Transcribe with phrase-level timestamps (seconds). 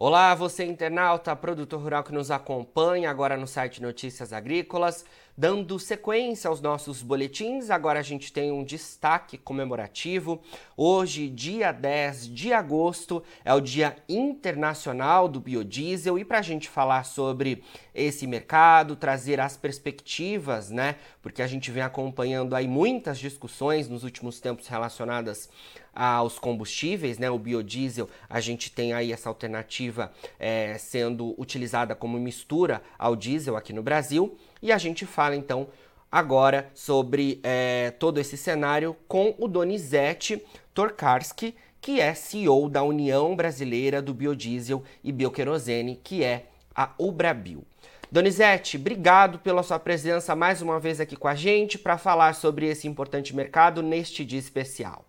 [0.00, 5.04] Olá, você internauta, produtor rural que nos acompanha agora no site Notícias Agrícolas.
[5.36, 10.40] Dando sequência aos nossos boletins, agora a gente tem um destaque comemorativo.
[10.76, 16.68] Hoje, dia 10 de agosto, é o Dia Internacional do Biodiesel e para a gente
[16.68, 20.94] falar sobre esse mercado, trazer as perspectivas, né?
[21.20, 25.48] Porque a gente vem acompanhando aí muitas discussões nos últimos tempos relacionadas
[25.98, 27.28] aos combustíveis, né?
[27.28, 33.56] O biodiesel, a gente tem aí essa alternativa é, sendo utilizada como mistura ao diesel
[33.56, 34.38] aqui no Brasil.
[34.62, 35.66] E a gente fala então
[36.10, 40.40] agora sobre é, todo esse cenário com o Donizete
[40.72, 47.64] Torkarski, que é CEO da União Brasileira do Biodiesel e Bioquerosene, que é a Ubrabio.
[48.10, 52.66] Donizete, obrigado pela sua presença mais uma vez aqui com a gente para falar sobre
[52.66, 55.07] esse importante mercado neste dia especial.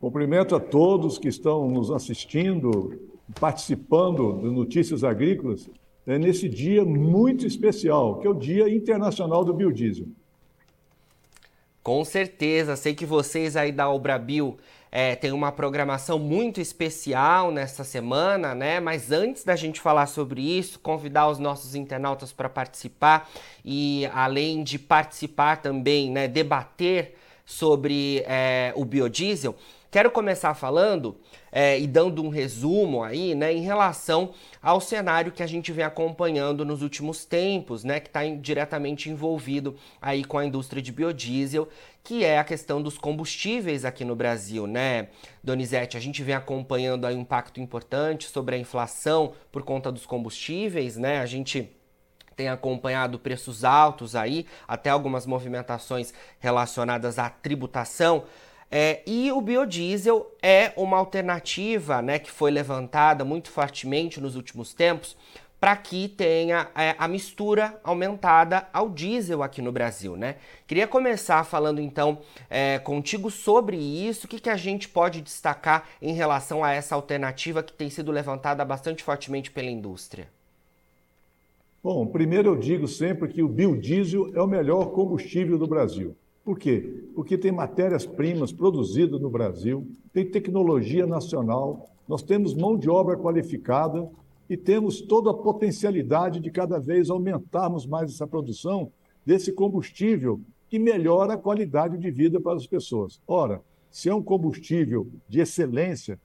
[0.00, 2.98] Cumprimento a todos que estão nos assistindo,
[3.38, 5.68] participando de Notícias Agrícolas
[6.06, 10.06] é nesse dia muito especial, que é o Dia Internacional do Biodiesel.
[11.82, 14.56] Com certeza, sei que vocês aí da Obrabil
[14.90, 18.80] é, têm uma programação muito especial nessa semana, né?
[18.80, 23.30] Mas antes da gente falar sobre isso, convidar os nossos internautas para participar
[23.62, 29.54] e além de participar também, né, debater sobre é, o biodiesel,
[29.90, 31.16] quero começar falando
[31.50, 34.32] é, e dando um resumo aí, né, em relação
[34.62, 39.76] ao cenário que a gente vem acompanhando nos últimos tempos, né, que está diretamente envolvido
[40.00, 41.68] aí com a indústria de biodiesel,
[42.02, 45.08] que é a questão dos combustíveis aqui no Brasil, né,
[45.42, 45.96] Donizete?
[45.96, 50.96] A gente vem acompanhando aí um impacto importante sobre a inflação por conta dos combustíveis,
[50.96, 51.20] né?
[51.20, 51.70] A gente
[52.40, 58.24] tem acompanhado preços altos aí, até algumas movimentações relacionadas à tributação.
[58.70, 64.72] É, e o biodiesel é uma alternativa né, que foi levantada muito fortemente nos últimos
[64.72, 65.16] tempos
[65.60, 70.36] para que tenha é, a mistura aumentada ao diesel aqui no Brasil, né?
[70.66, 75.86] Queria começar falando então é, contigo sobre isso, o que, que a gente pode destacar
[76.00, 80.28] em relação a essa alternativa que tem sido levantada bastante fortemente pela indústria.
[81.82, 86.16] Bom, primeiro eu digo sempre que o biodiesel é o melhor combustível do Brasil.
[86.50, 87.04] Por quê?
[87.14, 94.10] Porque tem matérias-primas produzidas no Brasil, tem tecnologia nacional, nós temos mão de obra qualificada
[94.48, 98.90] e temos toda a potencialidade de cada vez aumentarmos mais essa produção
[99.24, 103.22] desse combustível que melhora a qualidade de vida para as pessoas.
[103.28, 106.18] Ora, se é um combustível de excelência,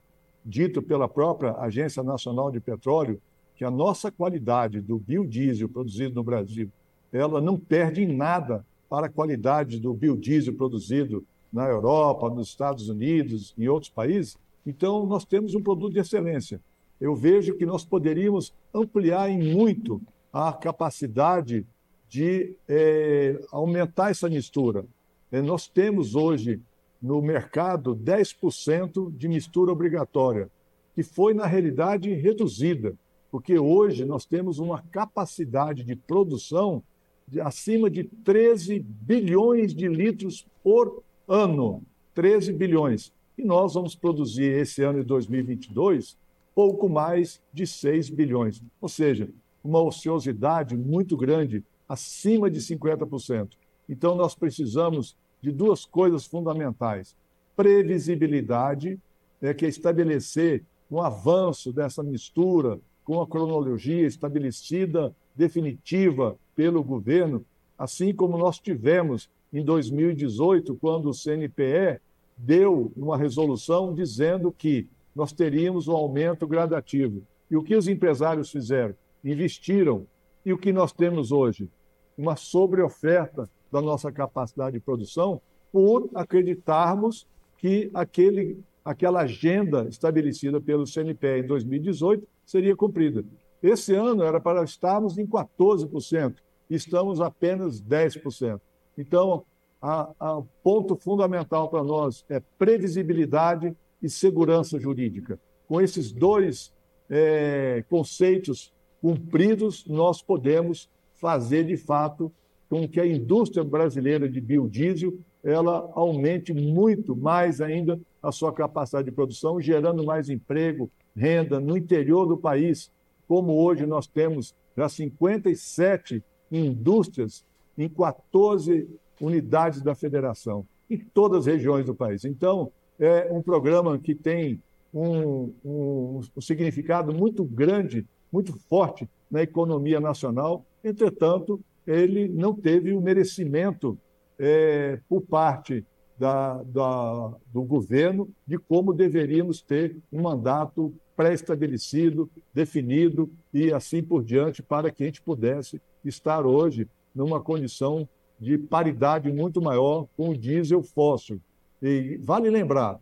[0.43, 3.21] dito pela própria Agência Nacional de Petróleo,
[3.55, 6.71] que a nossa qualidade do biodiesel produzido no Brasil,
[7.13, 12.89] ela não perde em nada para a qualidade do biodiesel produzido na Europa, nos Estados
[12.89, 14.37] Unidos, em outros países.
[14.65, 16.59] Então, nós temos um produto de excelência.
[16.99, 20.01] Eu vejo que nós poderíamos ampliar em muito
[20.31, 21.65] a capacidade
[22.09, 24.85] de é, aumentar essa mistura.
[25.31, 26.61] É, nós temos hoje
[27.01, 30.49] no mercado 10% de mistura obrigatória,
[30.93, 32.95] que foi, na realidade, reduzida,
[33.29, 36.81] porque hoje nós temos uma capacidade de produção
[37.27, 41.81] de acima de 13 bilhões de litros por ano.
[42.13, 43.11] 13 bilhões.
[43.37, 46.17] E nós vamos produzir esse ano de 2022
[46.55, 48.63] pouco mais de 6 bilhões.
[48.79, 49.29] Ou seja,
[49.63, 53.49] uma ociosidade muito grande, acima de 50%.
[53.89, 57.15] Então, nós precisamos de duas coisas fundamentais:
[57.55, 58.99] previsibilidade,
[59.41, 67.45] é, que é estabelecer um avanço dessa mistura com a cronologia estabelecida, definitiva, pelo governo,
[67.77, 72.01] assim como nós tivemos em 2018, quando o CNPE
[72.35, 77.21] deu uma resolução dizendo que nós teríamos um aumento gradativo.
[77.49, 78.95] E o que os empresários fizeram?
[79.23, 80.07] Investiram.
[80.45, 81.69] E o que nós temos hoje?
[82.17, 85.39] Uma sobreoferta da nossa capacidade de produção
[85.71, 87.27] por acreditarmos
[87.57, 93.25] que aquele, aquela agenda estabelecida pelo CNPE em 2018 seria cumprida.
[93.61, 96.35] Esse ano era para estarmos em 14%
[96.69, 98.59] estamos apenas 10%.
[98.97, 99.43] Então,
[99.81, 105.39] o ponto fundamental para nós é previsibilidade e segurança jurídica.
[105.67, 106.73] Com esses dois
[107.09, 112.31] é, conceitos cumpridos, nós podemos fazer, de fato,
[112.69, 115.13] com que a indústria brasileira de biodiesel
[115.43, 121.77] ela aumente muito mais ainda a sua capacidade de produção, gerando mais emprego, renda no
[121.77, 122.91] interior do país,
[123.27, 127.45] como hoje nós temos já 57 indústrias
[127.77, 128.87] em 14
[129.19, 132.25] unidades da federação, em todas as regiões do país.
[132.25, 134.61] Então, é um programa que tem
[134.93, 140.65] um, um, um significado muito grande, muito forte na economia nacional.
[140.83, 143.97] Entretanto, ele não teve o merecimento
[144.39, 145.85] é, por parte
[146.17, 154.23] da, da, do governo de como deveríamos ter um mandato pré-estabelecido, definido e assim por
[154.23, 158.07] diante, para que a gente pudesse estar hoje numa condição
[158.39, 161.39] de paridade muito maior com o diesel fóssil.
[161.81, 162.99] E vale lembrar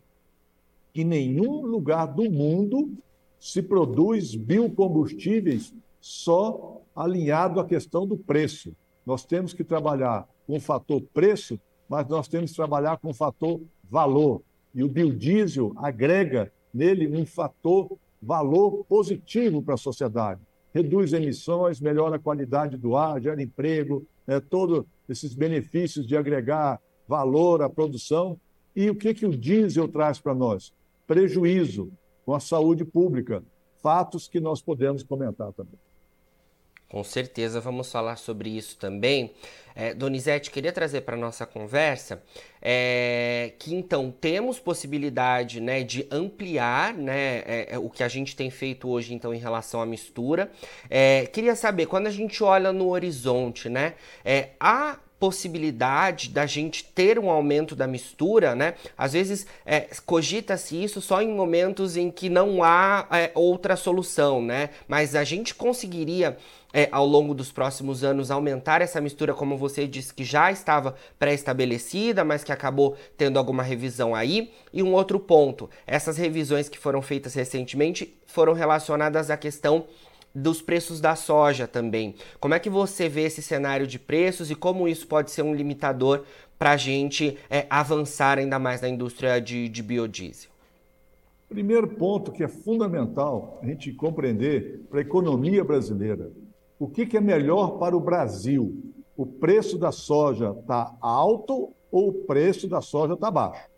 [0.92, 2.92] que nenhum lugar do mundo
[3.38, 8.74] se produz biocombustíveis só alinhado à questão do preço.
[9.04, 11.58] Nós temos que trabalhar com o fator preço,
[11.88, 13.60] mas nós temos que trabalhar com o fator
[13.90, 14.42] valor.
[14.74, 20.40] E o biodiesel agrega nele um fator valor positivo para a sociedade.
[20.72, 26.80] Reduz emissões, melhora a qualidade do ar, gera emprego, né, todos esses benefícios de agregar
[27.06, 28.40] valor à produção.
[28.74, 30.72] E o que, que o diesel traz para nós?
[31.06, 31.92] Prejuízo
[32.24, 33.44] com a saúde pública.
[33.82, 35.83] Fatos que nós podemos comentar também.
[36.88, 39.32] Com certeza vamos falar sobre isso também.
[39.76, 42.22] É, Donizete, queria trazer para nossa conversa
[42.62, 48.36] é, que então temos possibilidade né, de ampliar né, é, é, o que a gente
[48.36, 50.50] tem feito hoje então em relação à mistura.
[50.88, 53.94] É, queria saber, quando a gente olha no horizonte, né,
[54.24, 58.74] é, há possibilidade da gente ter um aumento da mistura, né?
[58.96, 64.42] Às vezes é, cogita-se isso só em momentos em que não há é, outra solução,
[64.42, 64.70] né?
[64.86, 66.36] Mas a gente conseguiria
[66.74, 70.96] é, ao longo dos próximos anos aumentar essa mistura, como você disse, que já estava
[71.20, 74.52] pré-estabelecida, mas que acabou tendo alguma revisão aí.
[74.72, 79.86] E um outro ponto: essas revisões que foram feitas recentemente foram relacionadas à questão
[80.34, 82.14] dos preços da soja também.
[82.40, 85.54] Como é que você vê esse cenário de preços e como isso pode ser um
[85.54, 86.24] limitador
[86.58, 90.50] para a gente é, avançar ainda mais na indústria de, de biodiesel?
[91.48, 96.32] Primeiro ponto que é fundamental a gente compreender para a economia brasileira.
[96.78, 98.92] O que, que é melhor para o Brasil?
[99.16, 103.68] O preço da soja está alto ou o preço da soja está baixo?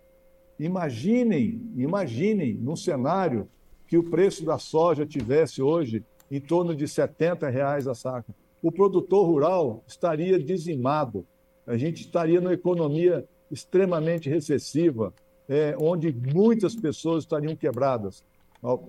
[0.58, 3.47] Imaginem, imaginem num cenário
[3.87, 8.34] que o preço da soja tivesse hoje em torno de 70 reais a saca.
[8.62, 11.26] O produtor rural estaria dizimado.
[11.67, 15.12] A gente estaria numa economia extremamente recessiva,
[15.49, 18.25] é, onde muitas pessoas estariam quebradas.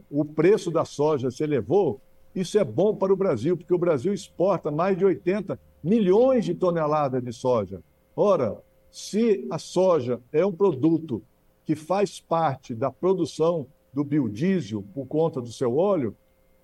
[0.09, 2.01] O preço da soja se elevou.
[2.33, 6.55] Isso é bom para o Brasil, porque o Brasil exporta mais de 80 milhões de
[6.55, 7.81] toneladas de soja.
[8.15, 8.57] Ora,
[8.91, 11.21] se a soja é um produto
[11.65, 16.15] que faz parte da produção do biodiesel por conta do seu óleo,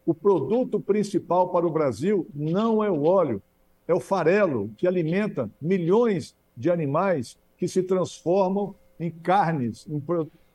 [0.06, 3.42] o produto principal para o Brasil não é o óleo,
[3.88, 10.02] é o farelo, que alimenta milhões de animais que se transformam em carnes, em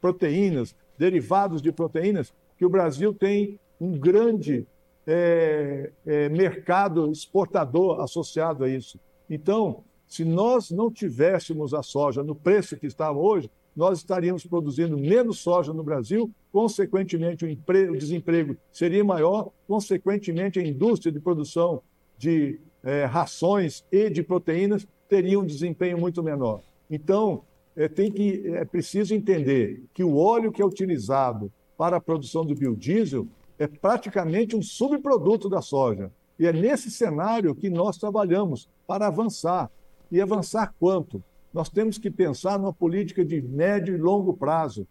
[0.00, 4.66] proteínas, derivados de proteínas, que o Brasil tem um grande
[5.06, 8.98] é, é, mercado exportador associado a isso.
[9.30, 14.98] Então, se nós não tivéssemos a soja no preço que está hoje, nós estaríamos produzindo
[14.98, 21.20] menos soja no Brasil, consequentemente o, emprego, o desemprego seria maior, consequentemente a indústria de
[21.20, 21.82] produção
[22.16, 26.62] de é, rações e de proteínas teria um desempenho muito menor.
[26.90, 27.42] Então,
[27.76, 32.44] é, tem que, é preciso entender que o óleo que é utilizado para a produção
[32.44, 33.26] do biodiesel
[33.58, 36.10] é praticamente um subproduto da soja.
[36.38, 39.70] E é nesse cenário que nós trabalhamos para avançar.
[40.10, 41.22] E avançar quanto?
[41.52, 44.86] nós temos que pensar numa política de médio e longo prazo.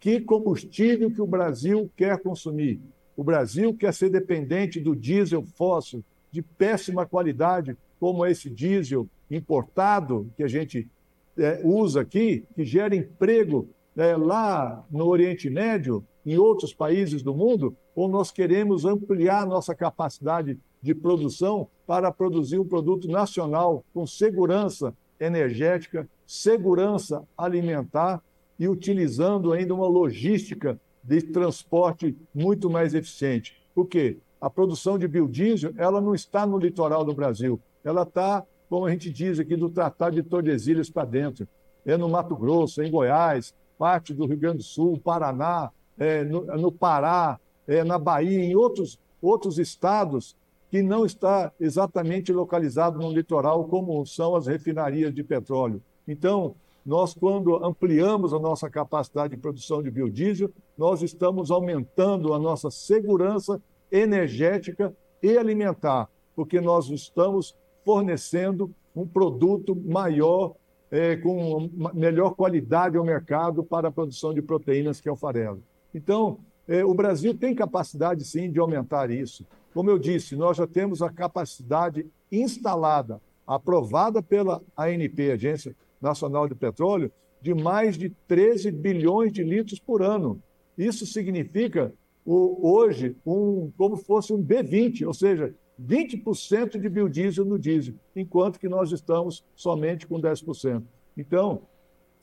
[0.00, 2.80] Que combustível que o Brasil quer consumir?
[3.14, 6.02] O Brasil quer ser dependente do diesel fóssil
[6.32, 10.88] de péssima qualidade, como esse diesel importado que a gente
[11.36, 17.34] é, usa aqui, que gera emprego é, lá no Oriente Médio, em outros países do
[17.34, 24.06] mundo, ou nós queremos ampliar nossa capacidade de produção para produzir um produto nacional com
[24.06, 28.22] segurança energética, segurança alimentar
[28.60, 33.56] e utilizando ainda uma logística de transporte muito mais eficiente.
[33.74, 34.18] Por quê?
[34.38, 38.90] A produção de biodiesel ela não está no litoral do Brasil, ela está, como a
[38.90, 41.48] gente diz aqui, do Tratado de Tordesilhas para dentro.
[41.86, 46.22] É no Mato Grosso, é em Goiás, parte do Rio Grande do Sul, Paraná, é
[46.22, 50.36] no, no Pará, é na Bahia, em outros, outros estados
[50.70, 55.82] que não está exatamente localizado no litoral, como são as refinarias de petróleo.
[56.06, 62.38] Então, nós, quando ampliamos a nossa capacidade de produção de biodiesel, nós estamos aumentando a
[62.38, 63.60] nossa segurança
[63.92, 70.54] energética e alimentar, porque nós estamos fornecendo um produto maior,
[70.90, 75.62] é, com melhor qualidade ao mercado para a produção de proteínas, que é o farelo.
[75.94, 79.46] Então, é, o Brasil tem capacidade, sim, de aumentar isso.
[79.74, 86.54] Como eu disse, nós já temos a capacidade instalada, aprovada pela ANP, Agência Nacional de
[86.54, 90.42] Petróleo, de mais de 13 bilhões de litros por ano.
[90.76, 91.92] Isso significa
[92.24, 98.68] hoje um, como fosse um B20, ou seja, 20% de biodiesel no diesel, enquanto que
[98.68, 100.82] nós estamos somente com 10%.
[101.16, 101.62] Então,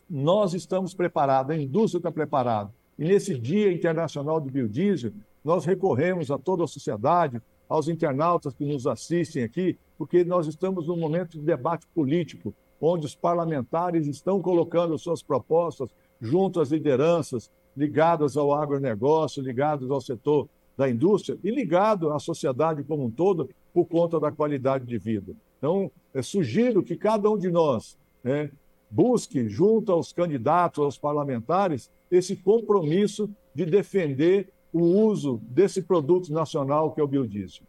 [0.09, 2.71] nós estamos preparados, a indústria está preparada.
[2.97, 5.11] E nesse Dia Internacional do Biodiesel,
[5.43, 10.87] nós recorremos a toda a sociedade, aos internautas que nos assistem aqui, porque nós estamos
[10.87, 17.51] num momento de debate político, onde os parlamentares estão colocando suas propostas junto às lideranças
[17.75, 23.49] ligadas ao agronegócio, ligadas ao setor da indústria e ligado à sociedade como um todo
[23.73, 25.35] por conta da qualidade de vida.
[25.57, 28.51] Então, é, sugiro que cada um de nós né,
[28.89, 36.91] busque, junto aos candidatos, aos parlamentares, esse compromisso de defender o uso desse produto nacional
[36.91, 37.65] que é o biodiesel.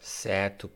[0.00, 0.70] Certo.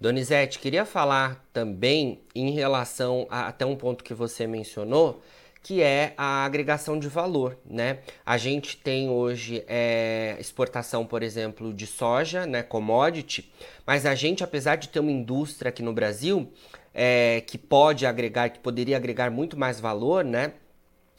[0.00, 5.20] Donizete, queria falar também em relação a até um ponto que você mencionou,
[5.60, 7.98] que é a agregação de valor, né?
[8.24, 13.52] A gente tem hoje é, exportação, por exemplo, de soja, né, commodity,
[13.84, 16.52] mas a gente, apesar de ter uma indústria aqui no Brasil
[16.94, 20.52] é, que pode agregar, que poderia agregar muito mais valor, né?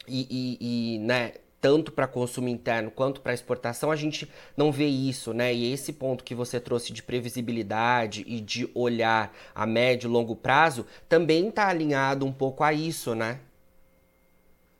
[0.08, 4.86] E, e, e né, tanto para consumo interno quanto para exportação, a gente não vê
[4.86, 5.54] isso, né?
[5.54, 10.34] E esse ponto que você trouxe de previsibilidade e de olhar a médio e longo
[10.34, 13.40] prazo também está alinhado um pouco a isso, né?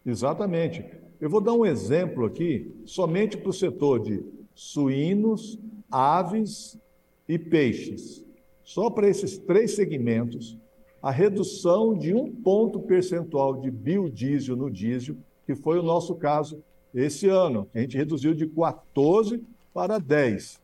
[0.04, 0.84] Exatamente.
[1.20, 5.58] Eu vou dar um exemplo aqui, somente para o setor de suínos,
[5.90, 6.78] aves
[7.28, 8.24] e peixes.
[8.64, 10.56] Só para esses três segmentos,
[11.02, 16.62] a redução de um ponto percentual de biodiesel no diesel, que foi o nosso caso
[16.94, 17.68] esse ano.
[17.74, 19.42] A gente reduziu de 14
[19.72, 20.60] para 10.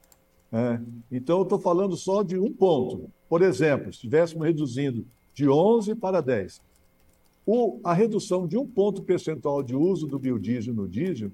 [0.52, 0.80] É.
[1.10, 3.10] Então, eu estou falando só de um ponto.
[3.28, 5.04] Por exemplo, se estivéssemos reduzindo
[5.34, 6.60] de 11 para 10,
[7.44, 11.30] o, a redução de um ponto percentual de uso do biodiesel no diesel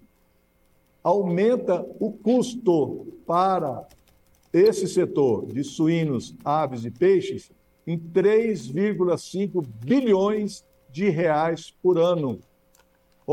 [1.03, 3.87] aumenta o custo para
[4.53, 7.51] esse setor de suínos, aves e peixes
[7.87, 12.39] em 3,5 bilhões de reais por ano.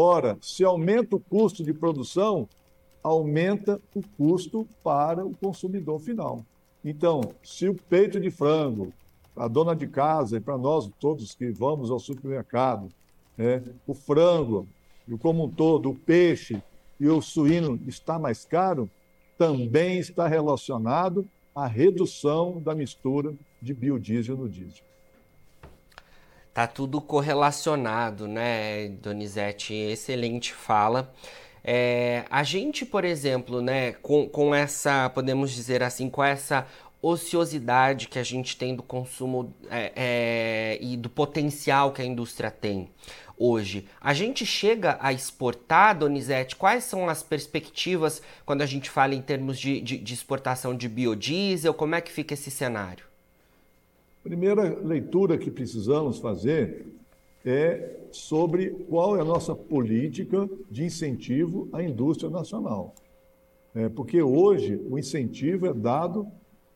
[0.02, 2.48] Ora, se aumenta o custo de produção,
[3.04, 6.46] aumenta o custo para o consumidor final.
[6.86, 8.94] Então, se o peito de frango,
[9.36, 12.88] a dona de casa e para nós todos que vamos ao supermercado,
[13.38, 14.66] né, o frango,
[15.06, 16.64] e como um todo, o peixe
[16.98, 18.90] e o suíno está mais caro,
[19.38, 24.89] também está relacionado à redução da mistura de biodiesel no diesel.
[26.54, 29.74] Tá tudo correlacionado, né, Donizete?
[29.74, 31.14] Excelente fala.
[31.64, 36.66] É, a gente, por exemplo, né, com, com essa, podemos dizer assim, com essa
[37.02, 42.52] ociosidade que a gente tem do consumo é, é, e do potencial que a indústria
[42.52, 42.90] tem
[43.38, 43.88] hoje.
[44.02, 46.58] A gente chega a exportar, Donizete?
[46.58, 50.90] Quais são as perspectivas quando a gente fala em termos de, de, de exportação de
[50.90, 51.74] biodiesel?
[51.74, 53.09] Como é que fica esse cenário?
[54.30, 56.86] Primeira leitura que precisamos fazer
[57.44, 62.94] é sobre qual é a nossa política de incentivo à indústria nacional.
[63.74, 66.28] É, porque hoje o incentivo é dado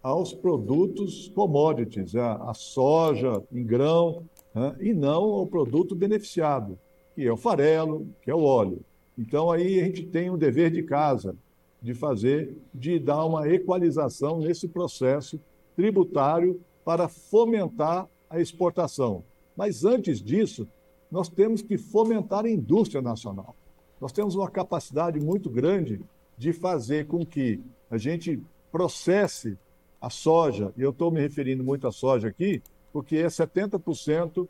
[0.01, 4.23] aos produtos commodities, a, a soja em grão,
[4.55, 6.75] né, e não ao produto beneficiado,
[7.13, 8.79] que é o farelo, que é o óleo.
[9.15, 11.35] Então aí a gente tem um dever de casa
[11.79, 15.39] de fazer, de dar uma equalização nesse processo
[15.75, 19.23] tributário para fomentar a exportação.
[19.55, 20.67] Mas antes disso,
[21.11, 23.55] nós temos que fomentar a indústria nacional.
[24.01, 26.01] Nós temos uma capacidade muito grande
[26.37, 29.57] de fazer com que a gente processe
[30.01, 32.61] a soja, e eu estou me referindo muito à soja aqui,
[32.91, 34.47] porque é 70%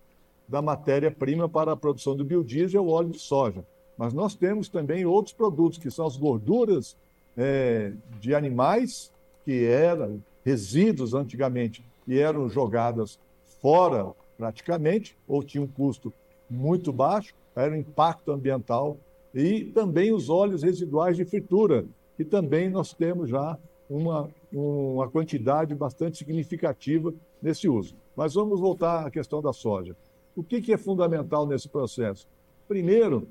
[0.48, 3.66] da matéria-prima para a produção do biodiesel o óleo de soja.
[3.98, 6.98] Mas nós temos também outros produtos, que são as gorduras
[7.38, 9.12] é, de animais,
[9.46, 13.20] que eram resíduos antigamente e eram jogadas
[13.62, 16.14] fora praticamente, ou tinham um custo
[16.50, 18.98] muito baixo, era um impacto ambiental,
[19.34, 23.58] e também os óleos residuais de fritura, que também nós temos já
[23.90, 27.96] uma, uma quantidade bastante significativa nesse uso.
[28.16, 29.96] Mas vamos voltar à questão da soja.
[30.36, 32.28] O que, que é fundamental nesse processo?
[32.68, 33.28] Primeiro,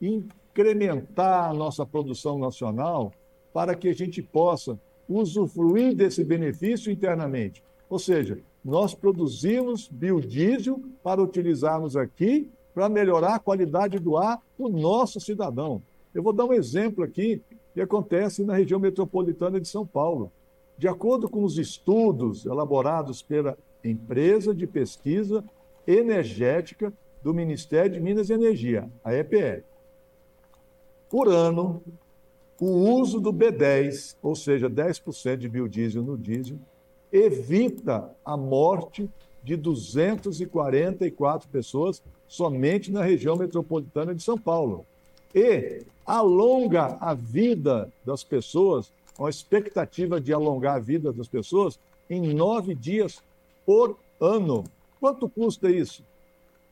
[0.00, 3.12] incrementar a nossa produção nacional
[3.52, 4.78] para que a gente possa
[5.08, 7.62] usufruir desse benefício internamente.
[7.94, 14.68] Ou seja, nós produzimos biodiesel para utilizarmos aqui para melhorar a qualidade do ar do
[14.68, 15.80] nosso cidadão.
[16.12, 17.40] Eu vou dar um exemplo aqui
[17.76, 20.32] e acontece na região metropolitana de São Paulo.
[20.76, 25.44] De acordo com os estudos elaborados pela Empresa de Pesquisa
[25.86, 29.62] Energética do Ministério de Minas e Energia, a EPE,
[31.08, 31.80] por ano,
[32.60, 32.66] o
[32.98, 36.58] uso do B10, ou seja, 10% de biodiesel no diesel,
[37.14, 39.08] evita a morte
[39.44, 44.84] de 244 pessoas somente na região metropolitana de São Paulo.
[45.32, 51.78] E alonga a vida das pessoas, uma expectativa de alongar a vida das pessoas
[52.10, 53.22] em nove dias
[53.64, 54.64] por ano.
[54.98, 56.02] Quanto custa isso?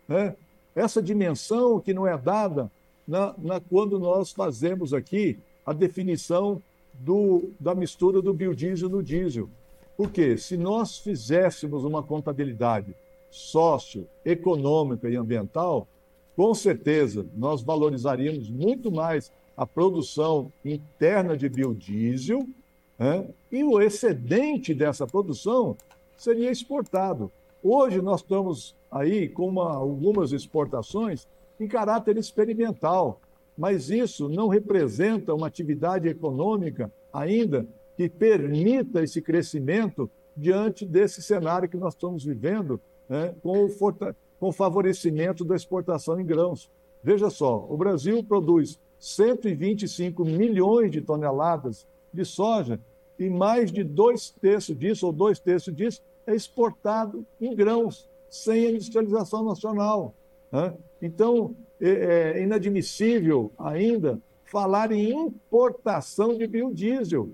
[0.08, 0.34] É,
[0.74, 2.68] essa dimensão que não é dada
[3.06, 6.60] na, na, quando nós fazemos aqui a definição
[6.94, 9.48] do, da mistura do biodiesel no diesel.
[9.96, 12.94] Porque se nós fizéssemos uma contabilidade
[13.30, 15.86] socioeconômica e ambiental,
[16.36, 22.46] com certeza nós valorizaríamos muito mais a produção interna de biodiesel
[22.98, 23.26] né?
[23.50, 25.76] e o excedente dessa produção
[26.16, 27.30] seria exportado.
[27.62, 31.26] Hoje nós estamos aí com uma, algumas exportações
[31.60, 33.20] em caráter experimental,
[33.56, 41.68] mas isso não representa uma atividade econômica ainda que permita esse crescimento diante desse cenário
[41.68, 43.68] que nós estamos vivendo, né, com, o
[44.40, 46.70] com o favorecimento da exportação em grãos.
[47.02, 52.80] Veja só, o Brasil produz 125 milhões de toneladas de soja
[53.18, 58.70] e mais de dois terços disso, ou dois terços disso, é exportado em grãos, sem
[58.70, 60.14] industrialização nacional.
[60.50, 60.74] Né?
[61.00, 67.30] Então, é, é inadmissível ainda falar em importação de biodiesel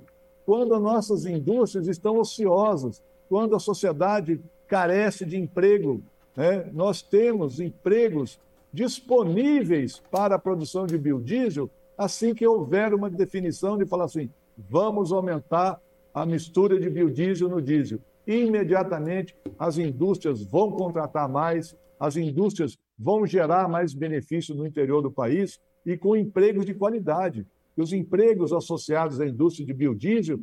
[0.49, 6.03] quando as nossas indústrias estão ociosas, quando a sociedade carece de emprego.
[6.35, 6.71] Né?
[6.73, 8.41] Nós temos empregos
[8.73, 15.13] disponíveis para a produção de biodiesel assim que houver uma definição de falar assim, vamos
[15.13, 15.79] aumentar
[16.15, 17.99] a mistura de biodiesel no diesel.
[18.27, 25.11] Imediatamente as indústrias vão contratar mais, as indústrias vão gerar mais benefícios no interior do
[25.11, 27.47] país e com empregos de qualidade
[27.81, 30.41] os empregos associados à indústria de biodiesel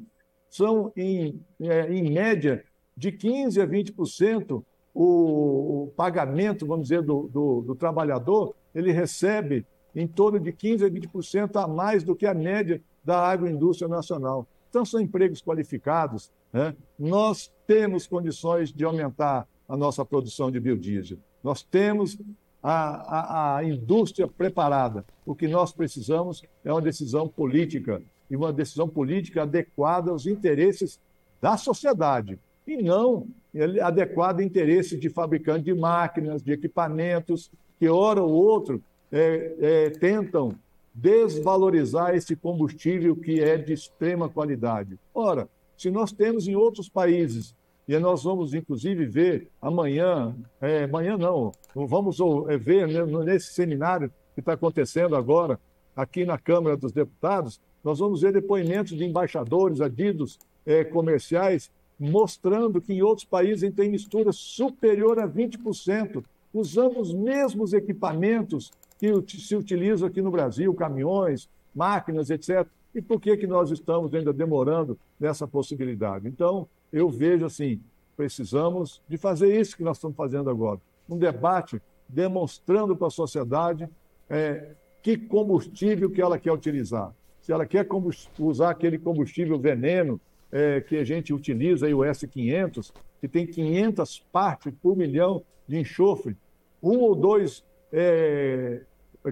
[0.49, 2.63] são, em, é, em média,
[2.95, 9.65] de 15% a 20% o, o pagamento, vamos dizer, do, do, do, trabalhador, ele recebe
[9.93, 14.47] em torno de 15% a 20% a mais do que a média da agroindústria nacional.
[14.69, 16.31] Então, são empregos qualificados.
[16.51, 16.73] Né?
[16.97, 21.17] Nós temos condições de aumentar a nossa produção de biodiesel.
[21.43, 22.17] Nós temos
[22.67, 25.05] a, a, a indústria preparada.
[25.23, 30.99] O que nós precisamos é uma decisão política, e uma decisão política adequada aos interesses
[31.39, 33.27] da sociedade, e não
[33.83, 39.89] adequada ao interesse de fabricantes de máquinas, de equipamentos, que, hora ou outro, é, é,
[39.91, 40.55] tentam
[40.91, 44.97] desvalorizar esse combustível que é de extrema qualidade.
[45.13, 45.47] Ora,
[45.77, 47.53] se nós temos em outros países
[47.87, 52.17] e nós vamos, inclusive, ver amanhã, é, amanhã não, vamos
[52.49, 55.59] é, ver né, nesse seminário que está acontecendo agora
[55.95, 62.81] aqui na Câmara dos Deputados, nós vamos ver depoimentos de embaixadores, adidos é, comerciais, mostrando
[62.81, 69.55] que em outros países tem mistura superior a 20%, usando os mesmos equipamentos que se
[69.55, 72.65] utilizam aqui no Brasil, caminhões, máquinas, etc.
[72.93, 76.27] E por que, que nós estamos ainda demorando nessa possibilidade?
[76.27, 77.81] Então, eu vejo assim,
[78.15, 80.79] precisamos de fazer isso que nós estamos fazendo agora.
[81.09, 83.89] Um debate demonstrando para a sociedade
[84.29, 84.69] é,
[85.01, 87.13] que combustível que ela quer utilizar.
[87.41, 87.85] Se ela quer
[88.39, 94.25] usar aquele combustível veneno é, que a gente utiliza, aí, o S500, que tem 500
[94.31, 96.37] partes por milhão de enxofre,
[96.81, 98.83] um ou dois é,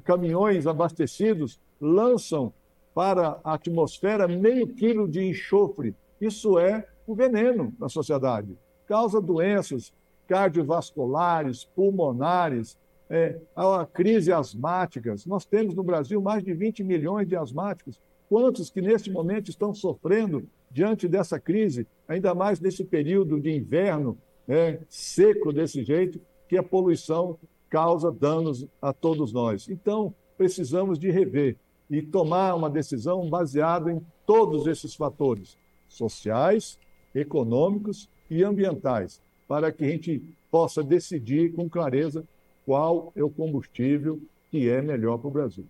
[0.04, 2.54] caminhões abastecidos lançam
[2.94, 5.96] para a atmosfera meio quilo de enxofre.
[6.20, 8.58] Isso é o veneno na sociedade.
[8.88, 9.94] Causa doenças
[10.28, 12.78] cardiovasculares, pulmonares,
[13.10, 15.26] é, a crise asmáticas.
[15.26, 18.00] Nós temos no Brasil mais de 20 milhões de asmáticos.
[18.30, 24.18] Quantos que neste momento estão sofrendo diante dessa crise, ainda mais nesse período de inverno
[24.48, 27.38] é, seco desse jeito, que a poluição
[27.70, 29.70] causa danos a todos nós.
[29.70, 31.58] Então, precisamos de rever
[31.90, 36.80] e tomar uma decisão baseada em todos esses fatores sociais,
[37.14, 42.24] econômicos e ambientais, para que a gente possa decidir com clareza
[42.66, 45.66] qual é o combustível que é melhor para o Brasil.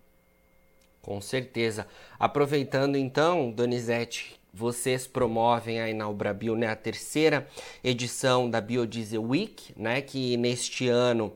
[1.02, 1.86] Com certeza.
[2.18, 7.46] Aproveitando então, Donizete, vocês promovem aí na Ubrabil né, a terceira
[7.82, 11.32] edição da Biodiesel Week, né, que neste ano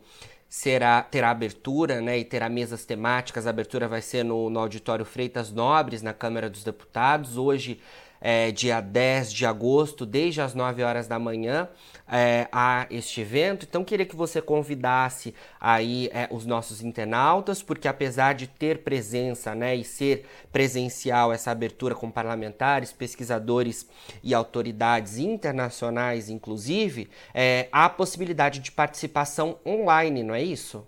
[0.48, 3.46] será terá abertura, né, e terá mesas temáticas.
[3.46, 7.36] A abertura vai ser no, no auditório Freitas Nobres, na Câmara dos Deputados.
[7.36, 7.80] Hoje
[8.20, 11.68] é, dia 10 de agosto, desde as 9 horas da manhã,
[12.10, 13.66] é, a este evento.
[13.68, 19.54] Então, queria que você convidasse aí é, os nossos internautas, porque apesar de ter presença
[19.54, 23.88] né, e ser presencial essa abertura com parlamentares, pesquisadores
[24.22, 30.86] e autoridades internacionais, inclusive, é, há possibilidade de participação online, não é isso?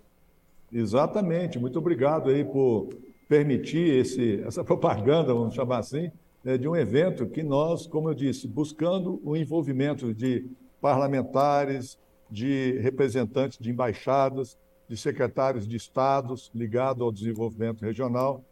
[0.71, 1.59] Exatamente.
[1.59, 2.89] Muito obrigado aí por
[3.27, 6.11] permitir esse, essa propaganda, vamos chamar assim,
[6.43, 10.49] de um evento que nós, como eu disse, buscando o envolvimento de
[10.79, 11.99] parlamentares,
[12.29, 14.57] de representantes de embaixadas,
[14.89, 18.43] de secretários de estados ligados ao desenvolvimento regional,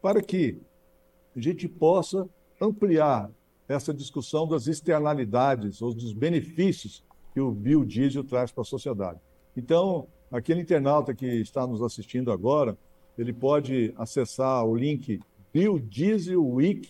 [0.00, 0.60] para que
[1.36, 2.28] a gente possa
[2.60, 3.30] ampliar
[3.68, 7.02] essa discussão das externalidades ou dos benefícios
[7.34, 9.18] que o biodiesel traz para a sociedade.
[9.56, 12.76] Então, aquele internauta que está nos assistindo agora,
[13.18, 15.20] ele pode acessar o link
[15.52, 16.88] biodieselweek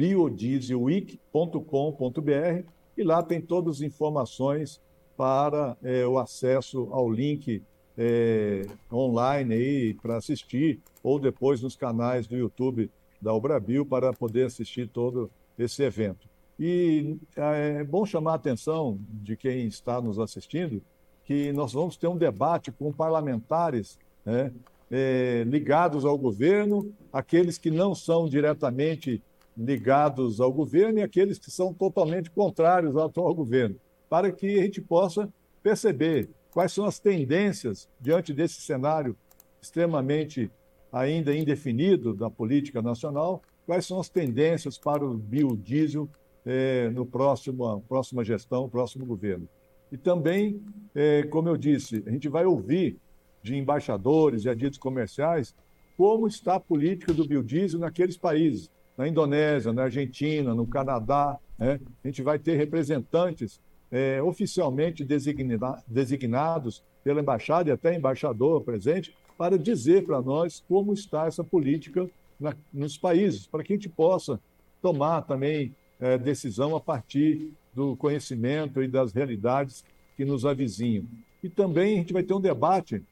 [0.00, 2.64] biodieselweek.com.br
[2.96, 4.80] e lá tem todas as informações
[5.14, 7.62] para é, o acesso ao link
[7.98, 14.46] é, online aí para assistir ou depois nos canais do YouTube da Obrabil para poder
[14.46, 16.26] assistir todo esse evento.
[16.58, 20.80] E é bom chamar a atenção de quem está nos assistindo
[21.26, 24.50] que nós vamos ter um debate com parlamentares né,
[24.90, 29.22] é, ligados ao governo, aqueles que não são diretamente
[29.60, 33.76] ligados ao governo e aqueles que são totalmente contrários ao atual governo,
[34.08, 35.28] para que a gente possa
[35.62, 39.14] perceber quais são as tendências diante desse cenário
[39.60, 40.50] extremamente
[40.90, 46.08] ainda indefinido da política nacional, quais são as tendências para o biodiesel
[46.46, 49.46] é, no próximo próxima gestão, próximo governo.
[49.92, 50.62] E também,
[50.94, 52.96] é, como eu disse, a gente vai ouvir
[53.42, 55.54] de embaixadores e agentes comerciais
[55.96, 58.70] como está a política do biodiesel naqueles países
[59.00, 61.38] na Indonésia, na Argentina, no Canadá.
[61.58, 61.80] Né?
[62.04, 63.58] A gente vai ter representantes
[63.90, 70.92] é, oficialmente designa designados pela embaixada e até embaixador presente para dizer para nós como
[70.92, 74.38] está essa política na, nos países, para que a gente possa
[74.82, 79.82] tomar também é, decisão a partir do conhecimento e das realidades
[80.14, 81.06] que nos avizinham.
[81.42, 83.02] E também a gente vai ter um debate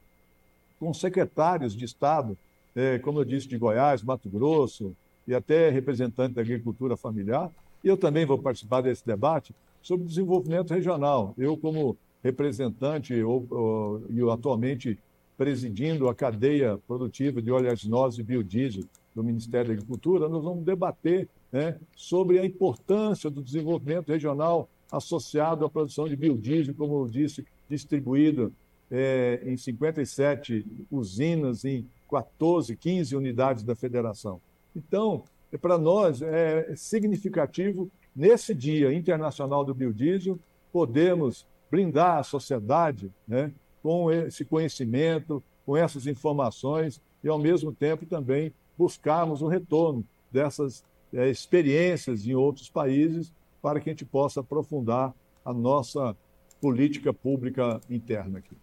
[0.79, 2.37] com secretários de Estado,
[2.75, 4.95] é, como eu disse, de Goiás, Mato Grosso,
[5.29, 7.51] e até representante da agricultura familiar.
[7.83, 11.35] Eu também vou participar desse debate sobre desenvolvimento regional.
[11.37, 14.97] Eu, como representante e atualmente
[15.37, 21.29] presidindo a cadeia produtiva de oleaginose e biodiesel do Ministério da Agricultura, nós vamos debater
[21.51, 27.45] né, sobre a importância do desenvolvimento regional associado à produção de biodiesel, como eu disse,
[27.69, 28.51] distribuído
[28.89, 34.41] é, em 57 usinas, em 14, 15 unidades da federação.
[34.75, 35.23] Então,
[35.61, 40.37] para nós é significativo, nesse Dia Internacional do Biodiesel,
[40.71, 43.51] podemos brindar a sociedade né,
[43.81, 50.83] com esse conhecimento, com essas informações e, ao mesmo tempo, também buscarmos o retorno dessas
[51.13, 56.15] é, experiências em outros países para que a gente possa aprofundar a nossa
[56.61, 58.55] política pública interna aqui.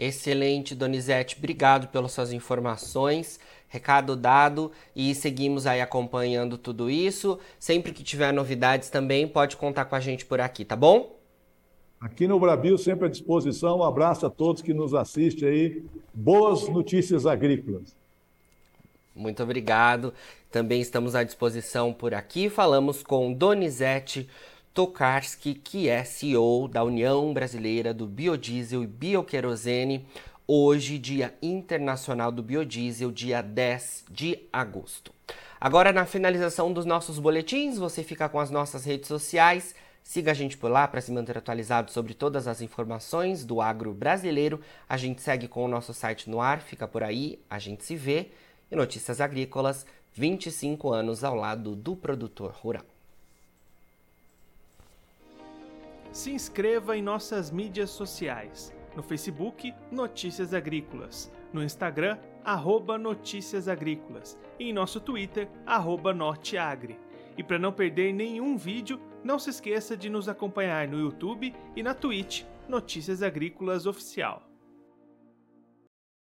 [0.00, 1.36] Excelente, Donizete.
[1.36, 3.38] Obrigado pelas suas informações.
[3.68, 7.38] Recado dado e seguimos aí acompanhando tudo isso.
[7.58, 11.18] Sempre que tiver novidades também, pode contar com a gente por aqui, tá bom?
[12.00, 13.80] Aqui no Brasil, sempre à disposição.
[13.80, 15.84] Um abraço a todos que nos assistem aí.
[16.14, 17.94] Boas notícias agrícolas.
[19.14, 20.14] Muito obrigado.
[20.50, 22.48] Também estamos à disposição por aqui.
[22.48, 24.26] Falamos com Donizete
[24.72, 30.06] Tokarski, que é CEO da União Brasileira do Biodiesel e Bioquerosene,
[30.46, 35.12] hoje, Dia Internacional do Biodiesel, dia 10 de agosto.
[35.60, 39.74] Agora, na finalização dos nossos boletins, você fica com as nossas redes sociais.
[40.04, 43.92] Siga a gente por lá para se manter atualizado sobre todas as informações do agro
[43.92, 44.60] brasileiro.
[44.88, 47.96] A gente segue com o nosso site no ar, fica por aí, a gente se
[47.96, 48.30] vê.
[48.70, 52.89] E Notícias Agrícolas, 25 anos ao lado do produtor rural.
[56.12, 58.74] Se inscreva em nossas mídias sociais.
[58.96, 61.32] No Facebook, Notícias Agrícolas.
[61.52, 64.36] No Instagram, arroba Notícias Agrícolas.
[64.58, 65.48] E em nosso Twitter,
[66.12, 66.98] Norteagri.
[67.36, 71.82] E para não perder nenhum vídeo, não se esqueça de nos acompanhar no YouTube e
[71.82, 74.49] na Twitch, Notícias Agrícolas Oficial.